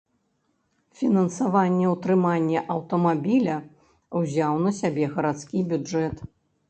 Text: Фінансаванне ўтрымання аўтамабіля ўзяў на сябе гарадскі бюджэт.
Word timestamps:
Фінансаванне 1.01 1.85
ўтрымання 1.91 2.59
аўтамабіля 2.75 3.55
ўзяў 4.23 4.53
на 4.67 4.71
сябе 4.83 5.03
гарадскі 5.17 5.59
бюджэт. 5.75 6.17